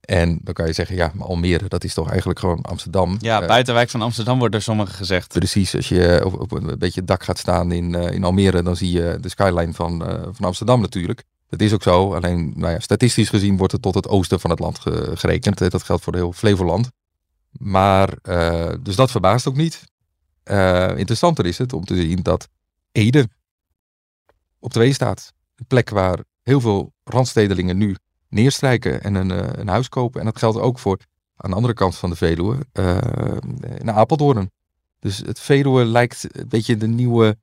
En 0.04 0.38
dan 0.42 0.54
kan 0.54 0.66
je 0.66 0.72
zeggen, 0.72 0.96
ja, 0.96 1.12
maar 1.14 1.26
Almere, 1.26 1.68
dat 1.68 1.84
is 1.84 1.94
toch 1.94 2.08
eigenlijk 2.08 2.38
gewoon 2.38 2.62
Amsterdam. 2.62 3.16
Ja, 3.20 3.42
uh, 3.42 3.48
buitenwijk 3.48 3.90
van 3.90 4.02
Amsterdam 4.02 4.38
wordt 4.38 4.54
er 4.54 4.62
sommigen 4.62 4.94
gezegd. 4.94 5.28
Precies, 5.28 5.74
als 5.74 5.88
je 5.88 6.22
op, 6.24 6.40
op 6.40 6.52
een 6.52 6.78
beetje 6.78 7.04
dak 7.04 7.24
gaat 7.24 7.38
staan 7.38 7.72
in, 7.72 7.92
uh, 7.92 8.10
in 8.10 8.24
Almere, 8.24 8.62
dan 8.62 8.76
zie 8.76 8.90
je 8.90 9.18
de 9.20 9.28
skyline 9.28 9.72
van, 9.72 10.10
uh, 10.10 10.22
van 10.32 10.44
Amsterdam 10.44 10.80
natuurlijk. 10.80 11.22
Dat 11.48 11.60
is 11.60 11.72
ook 11.72 11.82
zo, 11.82 12.14
alleen 12.14 12.52
nou 12.56 12.72
ja, 12.72 12.80
statistisch 12.80 13.28
gezien 13.28 13.56
wordt 13.56 13.72
het 13.72 13.82
tot 13.82 13.94
het 13.94 14.08
oosten 14.08 14.40
van 14.40 14.50
het 14.50 14.58
land 14.58 14.78
gerekend. 15.14 15.70
Dat 15.70 15.82
geldt 15.82 16.04
voor 16.04 16.14
heel 16.14 16.32
Flevoland. 16.32 16.90
Maar, 17.50 18.18
dus 18.82 18.96
dat 18.96 19.10
verbaast 19.10 19.48
ook 19.48 19.56
niet. 19.56 19.84
Interessanter 20.96 21.46
is 21.46 21.58
het 21.58 21.72
om 21.72 21.84
te 21.84 21.94
zien 21.94 22.22
dat 22.22 22.48
Ede 22.92 23.28
op 24.58 24.72
twee 24.72 24.92
staat. 24.92 25.32
Een 25.56 25.66
plek 25.66 25.90
waar 25.90 26.18
heel 26.42 26.60
veel 26.60 26.92
randstedelingen 27.04 27.76
nu 27.76 27.96
neerstrijken 28.34 29.02
en 29.02 29.14
een, 29.14 29.30
uh, 29.30 29.46
een 29.52 29.68
huis 29.68 29.88
kopen. 29.88 30.20
En 30.20 30.26
dat 30.26 30.38
geldt 30.38 30.58
ook 30.58 30.78
voor 30.78 30.98
aan 31.36 31.50
de 31.50 31.56
andere 31.56 31.74
kant 31.74 31.96
van 31.96 32.10
de 32.10 32.16
Veluwe, 32.16 32.58
naar 33.82 33.94
Apeldoorn. 33.94 34.50
Dus 34.98 35.18
het 35.18 35.40
Veluwe 35.40 35.84
lijkt 35.84 36.26
een 36.30 36.48
beetje 36.48 36.76
de 36.76 36.86
nieuwe, 36.86 37.36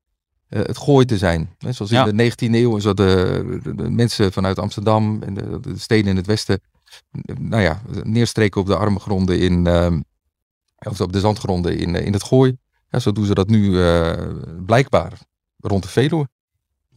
uh, 0.50 0.60
het 0.64 0.78
gooi 0.78 1.06
te 1.06 1.18
zijn. 1.18 1.56
Hè? 1.58 1.72
Zoals 1.72 1.92
in 1.92 2.18
de 2.18 2.32
19e 2.32 2.54
eeuw, 2.54 2.80
zo 2.80 2.94
de, 2.94 3.60
de, 3.76 3.90
mensen 3.90 4.32
vanuit 4.32 4.60
Amsterdam 4.60 5.24
en 5.24 5.34
de, 5.34 5.60
de, 5.60 5.78
steden 5.78 6.10
in 6.10 6.16
het 6.16 6.26
westen, 6.26 6.62
nou 7.40 7.62
ja, 7.62 7.82
neerstreken 8.04 8.62
op 8.62 8.68
de 8.68 8.76
arme 8.76 9.00
gronden 9.00 9.40
in, 9.40 9.66
uh, 9.66 9.98
of 10.78 11.02
op 11.02 11.14
de 11.14 11.20
zandgronden 11.20 11.78
in, 11.78 11.96
in 11.96 12.14
het 12.14 12.24
gooi. 12.24 12.58
Ja, 12.90 13.00
zo 13.00 13.12
doen 13.12 13.26
ze 13.26 13.34
dat 13.34 13.48
nu 13.48 13.80
blijkbaar 14.66 15.14
rond 15.58 15.84
de 15.84 15.90
Veluwe. 15.90 16.28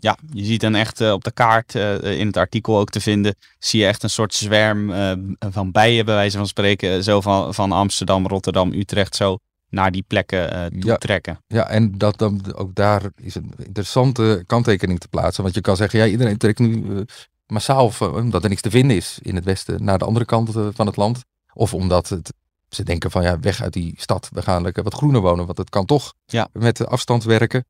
Ja, 0.05 0.19
je 0.33 0.45
ziet 0.45 0.61
dan 0.61 0.75
echt 0.75 1.01
uh, 1.01 1.13
op 1.13 1.25
de 1.25 1.31
kaart, 1.31 1.75
uh, 1.75 2.19
in 2.19 2.27
het 2.27 2.37
artikel 2.37 2.79
ook 2.79 2.91
te 2.91 3.01
vinden, 3.01 3.35
zie 3.59 3.81
je 3.81 3.87
echt 3.87 4.03
een 4.03 4.11
soort 4.11 4.35
zwerm 4.35 4.91
uh, 4.91 5.13
van 5.39 5.71
bijen, 5.71 6.05
bij 6.05 6.15
wijze 6.15 6.37
van 6.37 6.47
spreken, 6.47 7.05
zo 7.05 7.21
van, 7.21 7.55
van 7.55 7.73
Amsterdam, 7.73 8.27
Rotterdam, 8.27 8.73
Utrecht, 8.73 9.17
zo 9.17 9.39
naar 9.69 9.93
die 9.93 10.05
plekken 10.07 10.71
toe 10.71 10.91
ja, 10.91 10.97
trekken. 10.97 11.39
Ja, 11.47 11.69
en 11.69 11.99
dat 11.99 12.19
dan 12.19 12.55
ook 12.55 12.75
daar 12.75 13.03
is 13.17 13.35
een 13.35 13.53
interessante 13.57 14.45
kanttekening 14.47 15.01
te 15.01 15.09
plaatsen. 15.09 15.43
Want 15.43 15.55
je 15.55 15.61
kan 15.61 15.77
zeggen, 15.77 15.99
ja, 15.99 16.07
iedereen 16.07 16.37
trekt 16.37 16.59
nu 16.59 17.05
massaal, 17.47 17.93
omdat 18.01 18.43
er 18.43 18.49
niks 18.49 18.61
te 18.61 18.71
vinden 18.71 18.97
is 18.97 19.19
in 19.23 19.35
het 19.35 19.45
westen, 19.45 19.85
naar 19.85 19.99
de 19.99 20.05
andere 20.05 20.25
kant 20.25 20.51
van 20.75 20.87
het 20.87 20.97
land. 20.97 21.25
Of 21.55 21.75
omdat 21.75 22.09
het, 22.09 22.33
ze 22.69 22.83
denken 22.83 23.11
van, 23.11 23.23
ja, 23.23 23.41
weg 23.41 23.63
uit 23.63 23.73
die 23.73 23.95
stad, 23.97 24.29
we 24.33 24.43
gaan 24.43 24.63
lekker 24.63 24.83
wat 24.83 24.95
groener 24.95 25.21
wonen, 25.21 25.47
want 25.47 25.59
het 25.59 25.71
kan 25.71 25.85
toch 25.87 26.15
ja. 26.27 26.49
met 26.53 26.87
afstand 26.87 27.25
werken. 27.25 27.65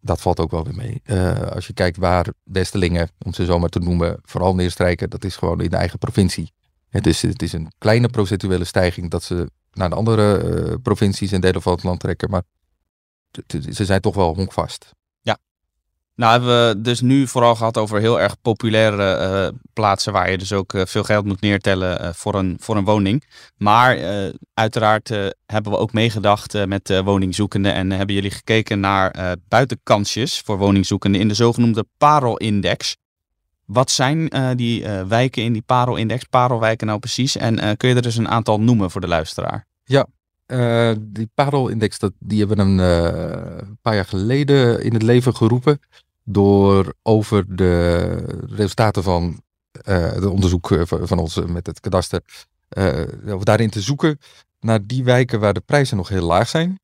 Dat 0.00 0.20
valt 0.20 0.40
ook 0.40 0.50
wel 0.50 0.64
weer 0.64 0.74
mee. 0.74 1.02
Uh, 1.04 1.40
als 1.40 1.66
je 1.66 1.72
kijkt 1.72 1.96
waar 1.96 2.26
Westelingen, 2.42 3.08
om 3.24 3.32
ze 3.32 3.44
zomaar 3.44 3.68
te 3.68 3.78
noemen, 3.78 4.18
vooral 4.22 4.54
neerstrijken, 4.54 5.10
dat 5.10 5.24
is 5.24 5.36
gewoon 5.36 5.60
in 5.60 5.70
de 5.70 5.76
eigen 5.76 5.98
provincie. 5.98 6.52
Het 6.88 7.06
is, 7.06 7.22
het 7.22 7.42
is 7.42 7.52
een 7.52 7.72
kleine 7.78 8.08
procentuele 8.08 8.64
stijging 8.64 9.10
dat 9.10 9.22
ze 9.22 9.50
naar 9.72 9.90
de 9.90 9.96
andere 9.96 10.42
uh, 10.42 10.74
provincies 10.82 11.32
en 11.32 11.40
delen 11.40 11.62
van 11.62 11.72
het 11.72 11.82
land 11.82 12.00
trekken, 12.00 12.30
maar 12.30 12.42
ze 13.70 13.84
zijn 13.84 14.00
toch 14.00 14.14
wel 14.14 14.34
honkvast. 14.34 14.94
Nou 16.20 16.32
hebben 16.32 16.68
we 16.68 16.80
dus 16.80 17.00
nu 17.00 17.26
vooral 17.26 17.54
gehad 17.54 17.78
over 17.78 18.00
heel 18.00 18.20
erg 18.20 18.40
populaire 18.40 19.18
uh, 19.52 19.58
plaatsen 19.72 20.12
waar 20.12 20.30
je 20.30 20.38
dus 20.38 20.52
ook 20.52 20.72
uh, 20.72 20.82
veel 20.84 21.02
geld 21.02 21.24
moet 21.24 21.40
neertellen 21.40 22.02
uh, 22.02 22.08
voor, 22.12 22.34
een, 22.34 22.56
voor 22.60 22.76
een 22.76 22.84
woning. 22.84 23.24
Maar 23.56 23.98
uiteraard 24.54 25.08
hebben 25.46 25.72
we 25.72 25.78
ook 25.78 25.92
meegedacht 25.92 26.66
met 26.66 27.00
woningzoekenden 27.04 27.74
en 27.74 27.90
hebben 27.90 28.14
jullie 28.14 28.30
gekeken 28.30 28.80
naar 28.80 29.36
buitenkansjes 29.48 30.40
voor 30.40 30.58
woningzoekenden 30.58 31.20
in 31.20 31.28
de 31.28 31.34
zogenoemde 31.34 31.86
Parel-index. 31.98 32.96
Wat 33.64 33.90
zijn 33.90 34.30
die 34.56 34.86
wijken 35.08 35.42
in 35.42 35.52
die 35.52 35.62
Parel-index, 35.66 36.24
Parelwijken 36.24 36.86
nou 36.86 36.98
precies? 36.98 37.36
En 37.36 37.76
kun 37.76 37.88
je 37.88 37.94
er 37.94 38.02
dus 38.02 38.16
een 38.16 38.28
aantal 38.28 38.60
noemen 38.60 38.90
voor 38.90 39.00
de 39.00 39.08
luisteraar? 39.08 39.66
Ja, 39.84 40.06
die 40.98 41.30
Parel-index 41.34 41.98
die 42.18 42.38
hebben 42.38 42.76
we 42.76 42.82
een 42.82 43.78
paar 43.82 43.94
jaar 43.94 44.04
geleden 44.04 44.82
in 44.82 44.92
het 44.92 45.02
leven 45.02 45.36
geroepen 45.36 45.80
door 46.24 46.94
over 47.02 47.56
de 47.56 48.06
resultaten 48.48 49.02
van 49.02 49.42
uh, 49.88 50.12
het 50.12 50.24
onderzoek 50.24 50.70
eh, 50.70 50.82
van 50.84 51.18
ons 51.18 51.36
eh, 51.36 51.44
met 51.44 51.66
het 51.66 51.80
kadaster, 51.80 52.22
uh, 52.78 53.34
of 53.34 53.42
daarin 53.42 53.70
te 53.70 53.80
zoeken 53.80 54.18
naar 54.60 54.86
die 54.86 55.04
wijken 55.04 55.40
waar 55.40 55.54
de 55.54 55.60
prijzen 55.60 55.96
nog 55.96 56.08
heel 56.08 56.26
laag 56.26 56.48
zijn, 56.48 56.80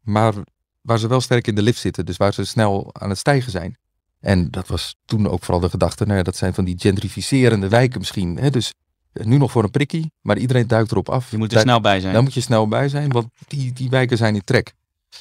maar 0.00 0.34
waar 0.80 0.98
ze 0.98 1.08
wel 1.08 1.20
sterk 1.20 1.46
in 1.46 1.54
de 1.54 1.62
lift 1.62 1.80
zitten, 1.80 2.06
dus 2.06 2.16
waar 2.16 2.34
ze 2.34 2.44
snel 2.44 2.90
aan 2.92 3.08
het 3.08 3.18
stijgen 3.18 3.50
zijn. 3.50 3.78
En 4.20 4.50
dat 4.50 4.66
was 4.66 4.96
toen 5.04 5.28
ook 5.28 5.42
vooral 5.42 5.60
de 5.60 5.70
gedachte, 5.70 6.04
nou 6.04 6.16
ja, 6.16 6.22
dat 6.22 6.36
zijn 6.36 6.54
van 6.54 6.64
die 6.64 6.78
gentrificerende 6.78 7.68
wijken 7.68 7.98
misschien. 7.98 8.36
Hè? 8.36 8.50
Dus 8.50 8.74
nu 9.12 9.36
nog 9.36 9.50
voor 9.50 9.64
een 9.64 9.70
prikkie, 9.70 10.12
maar 10.20 10.38
iedereen 10.38 10.66
duikt 10.66 10.90
erop 10.90 11.08
af. 11.08 11.30
Je 11.30 11.38
moet 11.38 11.52
er 11.52 11.60
snel 11.60 11.80
bij 11.80 12.00
zijn. 12.00 12.12
Daar 12.12 12.22
moet 12.22 12.34
je 12.34 12.40
snel 12.40 12.68
bij 12.68 12.88
zijn, 12.88 13.12
want 13.12 13.26
die, 13.46 13.72
die 13.72 13.90
wijken 13.90 14.16
zijn 14.16 14.34
in 14.34 14.44
trek. 14.44 14.74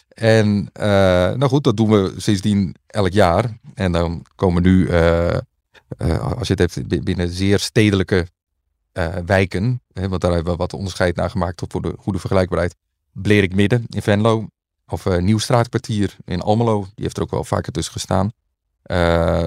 En 0.10 0.70
uh, 0.80 0.84
nou 1.34 1.48
goed, 1.48 1.64
dat 1.64 1.78
doen 1.78 1.90
we 1.90 2.14
sindsdien 2.18 2.76
elk 2.88 3.12
jaar. 3.12 3.58
En 3.74 3.92
dan 3.92 4.26
komen 4.36 4.62
nu, 4.62 4.88
uh, 4.88 5.38
uh, 5.98 6.38
als 6.38 6.48
je 6.48 6.54
het 6.54 6.76
hebt 6.76 7.04
binnen 7.04 7.30
zeer 7.30 7.60
stedelijke 7.60 8.28
wijken, 9.26 9.82
hè, 9.94 10.10
want 10.10 10.22
daar 10.22 10.34
hebben 10.34 10.52
we 10.52 10.58
wat 10.58 10.74
onderscheid 10.74 11.16
naar 11.16 11.30
gemaakt 11.30 11.64
voor 11.68 11.82
de 11.82 11.96
goede 12.00 12.20
vergelijkbaarheid. 12.20 12.76
Blerik 13.12 13.56
Midden 13.56 13.86
in 13.90 14.02
Venlo, 14.02 14.48
of 14.88 15.20
Nieuwstraatkwartier 15.20 16.16
in 16.26 16.42
Almelo, 16.42 16.82
die 16.82 17.04
heeft 17.04 17.18
er 17.18 17.24
ook 17.24 17.32
wel 17.32 17.44
vaker 17.44 17.72
tussen 17.72 17.94
gestaan. 17.94 18.32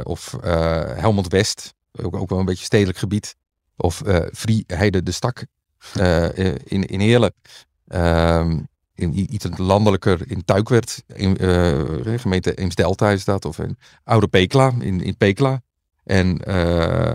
of 0.02 0.36
Helmond 0.96 1.28
West, 1.28 1.74
ook, 2.02 2.16
ook 2.16 2.28
wel 2.28 2.38
een 2.38 2.44
beetje 2.44 2.64
stedelijk 2.64 2.98
gebied. 2.98 3.36
Of 3.76 4.02
Vrieheide 4.30 5.02
de 5.02 5.12
Stak 5.12 5.44
in, 6.64 6.86
in 6.86 7.00
Heerlen. 7.00 7.34
Ehm, 7.86 8.58
in 9.02 9.34
iets 9.34 9.46
landelijker 9.56 10.20
in 10.26 10.44
Tuikwerd, 10.44 11.02
in 11.14 11.36
uh, 11.40 12.18
gemeente 12.18 12.54
Eemsdelta 12.54 13.10
is 13.10 13.24
dat, 13.24 13.44
of 13.44 13.58
in 13.58 13.78
Oude 14.04 14.28
Pekla, 14.28 14.72
in, 14.80 15.00
in 15.00 15.16
Pekla. 15.16 15.62
En 16.04 16.40
uh, 16.48 16.54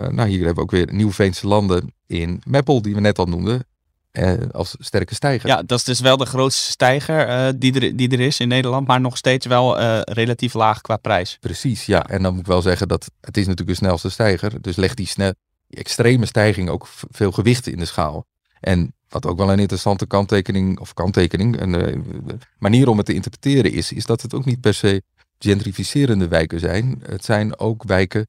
nou, 0.07 0.27
hier 0.27 0.45
hebben 0.45 0.55
we 0.55 0.61
ook 0.61 0.71
weer 0.71 0.93
Nieuw-Veense 0.93 1.47
landen 1.47 1.93
in 2.07 2.41
Meppel, 2.45 2.81
die 2.81 2.93
we 2.93 2.99
net 2.99 3.19
al 3.19 3.25
noemden, 3.25 3.67
uh, 4.11 4.33
als 4.51 4.75
sterke 4.79 5.15
stijger. 5.15 5.49
Ja, 5.49 5.63
dat 5.63 5.77
is 5.77 5.83
dus 5.83 5.99
wel 5.99 6.17
de 6.17 6.25
grootste 6.25 6.71
stijger 6.71 7.59
die, 7.59 7.79
er, 7.79 7.95
die 7.95 8.09
er 8.09 8.19
is 8.19 8.39
in 8.39 8.47
Nederland, 8.47 8.87
maar 8.87 9.01
nog 9.01 9.17
steeds 9.17 9.45
wel 9.45 9.79
relatief 10.01 10.53
laag 10.53 10.81
qua 10.81 10.97
prijs. 10.97 11.37
Precies, 11.39 11.85
ja. 11.85 12.07
En 12.07 12.21
dan 12.21 12.31
moet 12.31 12.41
ik 12.41 12.47
wel 12.47 12.61
zeggen 12.61 12.87
dat 12.87 13.11
het 13.21 13.37
is 13.37 13.47
natuurlijk 13.47 13.79
de 13.79 13.85
snelste 13.85 14.09
stijger, 14.09 14.61
dus 14.61 14.75
legt 14.75 14.97
die, 14.97 15.07
snel, 15.07 15.33
die 15.67 15.79
extreme 15.79 16.25
stijging 16.25 16.69
ook 16.69 16.87
veel 16.89 17.31
gewicht 17.31 17.67
in 17.67 17.77
de 17.77 17.85
schaal. 17.85 18.25
En 18.59 18.95
wat 19.09 19.25
ook 19.25 19.37
wel 19.37 19.51
een 19.51 19.59
interessante 19.59 20.07
kanttekening, 20.07 20.79
of 20.79 20.93
kanttekening, 20.93 21.61
een 21.61 21.73
uh, 21.73 21.99
manier 22.59 22.89
om 22.89 22.97
het 22.97 23.05
te 23.05 23.13
interpreteren 23.13 23.71
is, 23.71 23.91
is 23.91 24.05
dat 24.05 24.21
het 24.21 24.33
ook 24.33 24.45
niet 24.45 24.61
per 24.61 24.73
se 24.73 25.01
gentrificerende 25.39 26.27
wijken 26.27 26.59
zijn. 26.59 27.01
Het 27.05 27.25
zijn 27.25 27.59
ook 27.59 27.83
wijken 27.83 28.27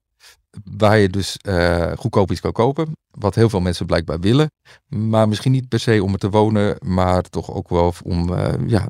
waar 0.64 0.98
je 0.98 1.08
dus 1.08 1.36
uh, 1.48 1.92
goedkoop 1.96 2.30
iets 2.30 2.40
kan 2.40 2.52
kopen, 2.52 2.96
wat 3.10 3.34
heel 3.34 3.48
veel 3.48 3.60
mensen 3.60 3.86
blijkbaar 3.86 4.20
willen, 4.20 4.50
maar 4.86 5.28
misschien 5.28 5.52
niet 5.52 5.68
per 5.68 5.80
se 5.80 6.02
om 6.02 6.12
er 6.12 6.18
te 6.18 6.30
wonen, 6.30 6.76
maar 6.84 7.22
toch 7.22 7.52
ook 7.52 7.68
wel 7.68 7.94
om 8.02 8.32
uh, 8.32 8.52
ja, 8.66 8.88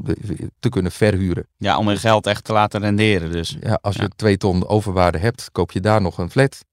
te 0.59 0.69
kunnen 0.69 0.93
verhuren. 0.93 1.47
Ja, 1.57 1.79
om 1.79 1.89
hun 1.89 1.99
geld 1.99 2.27
echt 2.27 2.45
te 2.45 2.53
laten 2.53 2.81
renderen 2.81 3.33
dus. 3.33 3.57
Ja, 3.61 3.79
als 3.83 3.97
je 3.97 4.11
twee 4.17 4.37
ton 4.37 4.67
overwaarde 4.67 5.19
hebt, 5.19 5.49
koop 5.53 5.73
je 5.73 5.81
daar 5.81 6.01
nog 6.01 6.19
een 6.19 6.31
flat 6.31 6.65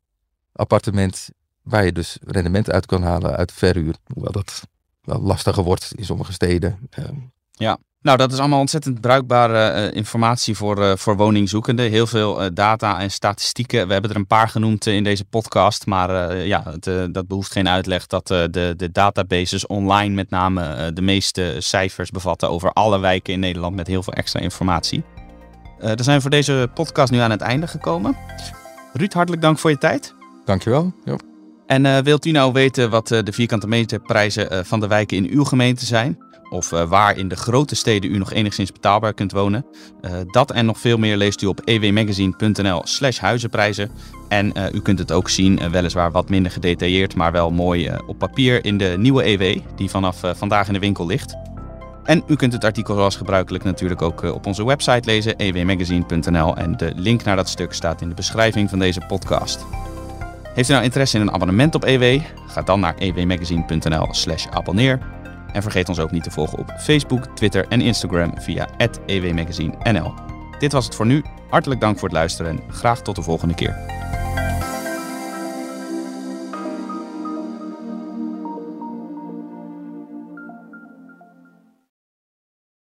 appartement 0.52 1.30
waar 1.62 1.86
je 1.86 1.92
dus 1.92 2.18
rendement 2.22 2.72
uit 2.72 2.86
kan 2.86 3.04
halen 3.04 3.36
uit 3.36 3.52
verhuur. 3.52 3.96
Hoewel 4.14 4.32
dat 4.32 4.68
wel 5.06 5.22
lastiger 5.22 5.64
wordt 5.64 5.92
in 5.96 6.06
sommige 6.06 6.34
steden. 6.34 6.78
Ehm, 6.90 7.16
ja, 7.52 7.78
nou 8.02 8.18
dat 8.18 8.32
is 8.32 8.40
allemaal 8.40 8.60
ontzettend 8.60 9.02
bruikbare 9.02 9.90
uh, 9.90 9.98
informatie 9.98 10.56
voor, 10.56 10.80
uh, 10.80 10.96
voor 10.96 11.16
woningzoekenden. 11.16 11.90
Heel 11.90 12.08
veel 12.08 12.44
uh, 12.44 12.50
data 12.54 13.00
en 13.00 13.12
statistieken. 13.12 13.88
We 13.88 13.94
hebben 13.94 14.12
er 14.12 14.18
een 14.18 14.28
paar 14.28 14.50
genoemd 14.50 14.86
in 14.86 15.04
deze 15.04 15.26
podcast. 15.26 15.86
Maar 15.86 16.36
ja, 16.36 16.64
het, 16.64 17.14
dat 17.14 17.28
behoeft 17.28 17.52
geen 17.52 17.70
uitleg 17.70 18.08
dat 18.08 18.28
de, 18.28 18.74
de 18.78 18.92
databases 18.92 19.68
online 19.68 20.16
met 20.16 20.30
name 20.30 20.94
de 20.94 21.02
meeste 21.02 21.56
cijfers 21.60 22.12
bevatten 22.12 22.50
over 22.50 22.72
alle 22.72 23.00
wijken 23.00 23.34
in 23.34 23.40
Nederland 23.40 23.76
met 23.76 23.88
heel 23.88 24.04
veel 24.04 24.14
extra 24.14 24.40
informatie. 24.40 25.04
dan 25.80 26.04
zijn 26.04 26.16
we 26.16 26.22
voor 26.22 26.30
deze 26.30 26.70
podcast 26.74 27.12
nu 27.12 27.18
aan 27.18 27.32
het 27.32 27.42
einde 27.42 27.68
gekomen. 27.68 28.18
Ruud, 28.94 29.14
hartelijk 29.14 29.42
dank 29.42 29.60
voor 29.60 29.70
je 29.70 29.78
tijd. 29.78 30.14
Dankjewel. 30.46 30.94
Ja. 31.04 31.35
En 31.66 31.86
uh, 31.86 31.98
wilt 31.98 32.26
u 32.26 32.32
nou 32.32 32.54
weten 32.54 32.90
wat 32.90 33.12
uh, 33.12 33.20
de 33.24 33.32
vierkante 33.32 33.68
meterprijzen 33.68 34.54
uh, 34.54 34.60
van 34.64 34.80
de 34.80 34.88
wijken 34.88 35.18
in 35.18 35.30
uw 35.30 35.44
gemeente 35.44 35.86
zijn? 35.86 36.24
Of 36.50 36.70
waar 36.70 37.18
in 37.18 37.28
de 37.28 37.36
grote 37.36 37.76
steden 37.76 38.12
u 38.12 38.18
nog 38.18 38.34
enigszins 38.34 38.72
betaalbaar 38.72 39.14
kunt 39.14 39.32
wonen? 39.32 39.66
dat 40.32 40.52
en 40.52 40.66
nog 40.66 40.80
veel 40.80 40.98
meer 40.98 41.18
leest 41.18 41.42
u 41.42 41.46
op 41.46 41.62
ewmagazine.nl 41.64 42.82
slash 42.84 43.20
huizenprijzen. 43.20 43.92
En 44.28 44.54
u 44.74 44.82
kunt 44.82 45.00
het 45.00 45.12
ook 45.12 45.30
zien, 45.30 45.72
weliswaar 45.72 46.12
wat 46.12 46.30
minder 46.30 46.52
gedetailleerd, 46.52 47.16
maar 47.16 47.32
wel 47.32 47.52
mooi 47.52 47.92
op 48.08 48.18
papier 48.18 48.66
in 48.66 48.78
de 48.78 48.96
nieuwe 48.98 49.24
EW, 49.28 49.60
die 49.76 49.90
vanaf 49.90 50.22
vandaag 50.36 50.68
in 50.68 50.74
de 50.74 50.80
winkel 50.80 51.06
ligt. 51.06 51.36
En 52.04 52.24
u 52.28 52.36
kunt 52.36 52.54
het 52.54 52.64
artikel 52.64 52.96
zoals 52.96 53.16
gebruikelijk 53.16 53.64
natuurlijk 53.64 54.02
ook 54.02 54.24
op 54.24 54.46
onze 54.46 54.66
website 54.66 55.06
lezen, 55.06 55.36
ewmagazine.nl. 55.36 56.56
En 56.56 56.78
de 56.78 56.92
link 56.96 57.24
naar 57.24 57.36
dat 57.36 57.50
stuk 57.50 57.74
staat 57.74 58.02
in 58.02 58.10
de 58.10 58.16
beschrijving 58.16 58.70
van 58.70 58.80
deze 58.80 59.02
podcast. 59.08 59.66
Heeft 60.56 60.70
u 60.70 60.72
nou 60.72 60.86
interesse 60.86 61.16
in 61.16 61.22
een 61.22 61.34
abonnement 61.34 61.76
op 61.76 61.84
EW? 61.84 62.22
Ga 62.48 62.62
dan 62.62 62.80
naar 62.80 62.96
ewmagazine.nl 62.98 64.08
slash 64.12 64.48
abonneer. 64.48 65.00
En 65.54 65.62
vergeet 65.62 65.90
ons 65.90 66.00
ook 66.00 66.12
niet 66.12 66.24
te 66.24 66.32
volgen 66.32 66.58
op 66.58 66.72
Facebook, 66.80 67.26
Twitter 67.26 67.66
en 67.70 67.82
Instagram 67.82 68.34
via 68.42 68.68
@ewmagazinenl. 69.06 70.14
Dit 70.60 70.72
was 70.72 70.86
het 70.86 70.96
voor 70.96 71.06
nu. 71.06 71.24
Hartelijk 71.50 71.82
dank 71.82 72.00
voor 72.00 72.08
het 72.08 72.18
luisteren 72.18 72.52
en 72.52 72.74
graag 72.74 73.02
tot 73.02 73.16
de 73.16 73.22
volgende 73.22 73.54
keer. 73.54 73.76